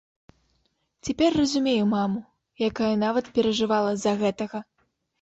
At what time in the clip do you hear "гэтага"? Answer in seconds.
4.27-4.69